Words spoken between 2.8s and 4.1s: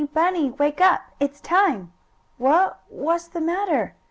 what's matter?"